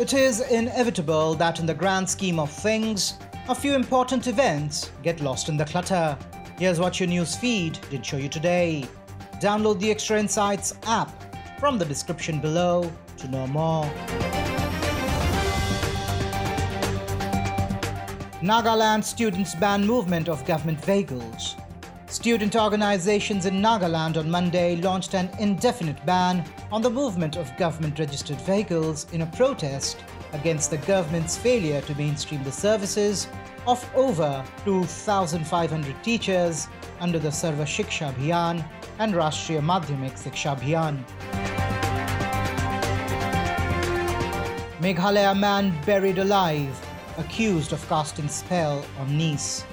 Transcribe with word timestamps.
It 0.00 0.14
is 0.14 0.40
inevitable 0.40 1.34
that 1.34 1.60
in 1.60 1.66
the 1.66 1.74
grand 1.74 2.08
scheme 2.08 2.38
of 2.38 2.50
things, 2.50 3.18
a 3.50 3.54
few 3.54 3.74
important 3.74 4.28
events 4.28 4.90
get 5.02 5.20
lost 5.20 5.50
in 5.50 5.58
the 5.58 5.66
clutter. 5.66 6.16
Here's 6.58 6.80
what 6.80 6.98
your 6.98 7.06
news 7.06 7.36
feed 7.36 7.78
did 7.90 8.06
show 8.06 8.16
you 8.16 8.30
today. 8.30 8.86
Download 9.42 9.78
the 9.78 9.90
Extra 9.90 10.18
Insights 10.18 10.72
app 10.84 11.12
from 11.58 11.76
the 11.76 11.84
description 11.84 12.40
below 12.40 12.90
to 13.18 13.28
know 13.28 13.46
more. 13.46 13.84
Nagaland 18.40 19.04
students 19.04 19.54
ban 19.54 19.86
movement 19.86 20.30
of 20.30 20.46
government 20.46 20.82
vehicles. 20.82 21.56
Student 22.10 22.56
organizations 22.56 23.46
in 23.46 23.62
Nagaland 23.62 24.16
on 24.16 24.28
Monday 24.28 24.74
launched 24.74 25.14
an 25.14 25.30
indefinite 25.38 26.04
ban 26.04 26.44
on 26.72 26.82
the 26.82 26.90
movement 26.90 27.36
of 27.36 27.56
government 27.56 28.00
registered 28.00 28.40
vehicles 28.40 29.06
in 29.12 29.22
a 29.22 29.26
protest 29.26 29.96
against 30.32 30.72
the 30.72 30.78
government's 30.78 31.38
failure 31.38 31.80
to 31.82 31.94
mainstream 31.94 32.42
the 32.42 32.50
services 32.50 33.28
of 33.68 33.88
over 33.94 34.44
2,500 34.64 36.02
teachers 36.02 36.66
under 36.98 37.20
the 37.20 37.28
Sarva 37.28 37.62
Shiksha 37.62 38.12
Abhiyan 38.12 38.68
and 38.98 39.14
Rashtriya 39.14 39.60
Madhyamik 39.60 40.18
Shiksha 40.18 40.58
Abhiyan. 40.58 41.04
Meghalaya 44.80 45.38
man 45.38 45.72
buried 45.86 46.18
alive, 46.18 46.74
accused 47.18 47.72
of 47.72 47.88
casting 47.88 48.26
spell 48.26 48.84
on 48.98 49.16
niece. 49.16 49.64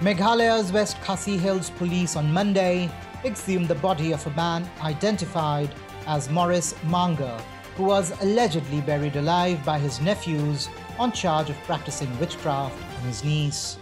Meghalaya's 0.00 0.72
West 0.72 1.00
Khasi 1.00 1.38
Hills 1.38 1.70
police 1.70 2.16
on 2.16 2.30
Monday 2.30 2.90
exhumed 3.24 3.66
the 3.66 3.76
body 3.76 4.12
of 4.12 4.26
a 4.26 4.30
man 4.32 4.68
identified 4.82 5.70
as 6.06 6.28
Morris 6.28 6.74
Manga, 6.84 7.42
who 7.78 7.84
was 7.84 8.12
allegedly 8.22 8.82
buried 8.82 9.16
alive 9.16 9.64
by 9.64 9.78
his 9.78 9.98
nephews 10.02 10.68
on 10.98 11.12
charge 11.12 11.48
of 11.48 11.56
practicing 11.62 12.10
witchcraft 12.20 12.76
on 12.98 13.04
his 13.04 13.24
niece. 13.24 13.78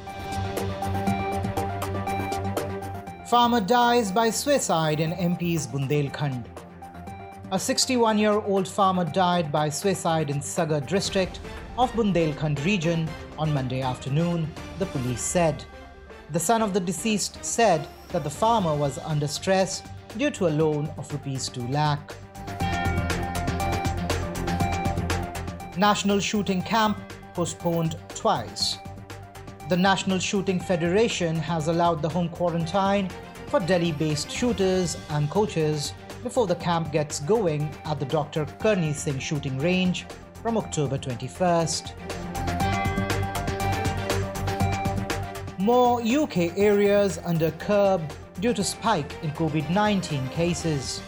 Farmer 3.26 3.60
dies 3.60 4.12
by 4.12 4.30
suicide 4.30 5.00
in 5.00 5.10
MP's 5.14 5.66
Bundelkhand. 5.66 6.44
A 7.50 7.58
61 7.58 8.18
year 8.18 8.34
old 8.34 8.68
farmer 8.68 9.04
died 9.04 9.50
by 9.50 9.68
suicide 9.68 10.30
in 10.30 10.40
Sagar 10.40 10.80
district 10.80 11.40
of 11.76 11.90
Bundelkhand 11.94 12.64
region 12.64 13.08
on 13.36 13.52
Monday 13.52 13.80
afternoon, 13.82 14.48
the 14.78 14.86
police 14.86 15.20
said. 15.20 15.64
The 16.34 16.40
son 16.40 16.62
of 16.62 16.74
the 16.74 16.80
deceased 16.80 17.44
said 17.44 17.86
that 18.08 18.24
the 18.24 18.28
farmer 18.28 18.74
was 18.74 18.98
under 18.98 19.28
stress 19.28 19.84
due 20.18 20.30
to 20.30 20.48
a 20.48 20.56
loan 20.62 20.92
of 20.98 21.12
rupees 21.12 21.48
2 21.48 21.68
lakh. 21.68 22.12
National 25.76 26.18
Shooting 26.18 26.60
Camp 26.62 26.98
postponed 27.34 27.96
twice. 28.08 28.78
The 29.68 29.76
National 29.76 30.18
Shooting 30.18 30.58
Federation 30.58 31.36
has 31.36 31.68
allowed 31.68 32.02
the 32.02 32.08
home 32.08 32.30
quarantine 32.30 33.08
for 33.46 33.60
Delhi 33.60 33.92
based 33.92 34.28
shooters 34.28 34.96
and 35.10 35.30
coaches 35.30 35.94
before 36.24 36.48
the 36.48 36.56
camp 36.56 36.90
gets 36.90 37.20
going 37.20 37.70
at 37.84 38.00
the 38.00 38.06
Dr. 38.06 38.44
Karni 38.58 38.92
Singh 38.92 39.20
shooting 39.20 39.56
range 39.60 40.04
from 40.42 40.56
October 40.56 40.98
21st. 40.98 41.92
More 45.64 46.02
UK 46.02 46.58
areas 46.58 47.18
under 47.24 47.50
curb 47.52 48.02
due 48.38 48.52
to 48.52 48.62
spike 48.62 49.16
in 49.22 49.30
COVID 49.30 49.70
19 49.70 50.28
cases. 50.28 51.00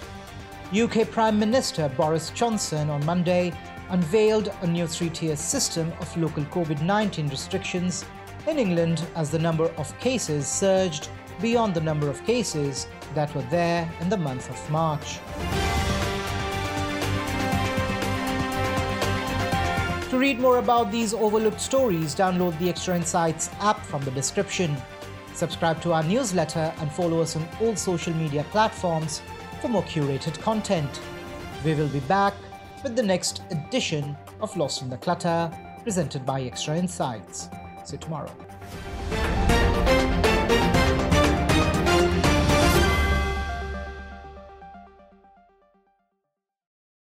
UK 0.73 1.11
Prime 1.11 1.39
Minister 1.39 1.91
Boris 1.91 2.31
Johnson 2.31 2.89
on 2.89 3.05
Monday 3.05 3.53
unveiled 3.91 4.51
a 4.63 4.67
new 4.67 4.87
three 4.87 5.11
tier 5.11 5.37
system 5.37 5.93
of 6.01 6.17
local 6.17 6.43
COVID 6.45 6.81
19 6.81 7.29
restrictions 7.29 8.07
in 8.47 8.59
England 8.59 9.07
as 9.15 9.31
the 9.31 9.39
number 9.39 9.67
of 9.77 9.95
cases 9.99 10.47
surged 10.47 11.11
beyond 11.43 11.75
the 11.75 11.83
number 11.83 12.09
of 12.09 12.25
cases 12.25 12.87
that 13.15 13.35
were 13.35 13.47
there 13.51 13.87
in 14.01 14.09
the 14.09 14.17
month 14.17 14.49
of 14.49 14.71
March. 14.71 15.19
To 20.17 20.21
read 20.21 20.41
more 20.41 20.57
about 20.57 20.91
these 20.91 21.13
overlooked 21.13 21.61
stories, 21.61 22.15
download 22.15 22.59
the 22.59 22.71
Extra 22.71 22.97
Insights 22.97 23.51
app 23.61 23.85
from 23.85 24.03
the 24.03 24.11
description. 24.13 24.75
Subscribe 25.35 25.83
to 25.83 25.93
our 25.93 26.03
newsletter 26.03 26.73
and 26.79 26.91
follow 26.91 27.21
us 27.21 27.37
on 27.37 27.47
all 27.61 27.77
social 27.77 28.15
media 28.15 28.43
platforms 28.51 29.21
for 29.61 29.69
more 29.69 29.83
curated 29.83 30.41
content. 30.41 31.03
We 31.67 31.75
will 31.75 31.89
be 31.89 32.01
back 32.01 32.33
with 32.83 32.97
the 32.97 33.03
next 33.03 33.43
edition 33.51 34.17
of 34.41 34.57
Lost 34.57 34.81
in 34.81 34.89
the 34.89 34.97
Clutter, 34.97 35.51
presented 35.83 36.25
by 36.25 36.41
Extra 36.41 36.79
Insights. 36.79 37.51
See 37.85 37.97
you 37.97 37.99
tomorrow. 37.99 38.33